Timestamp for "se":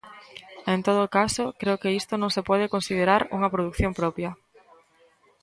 2.35-2.45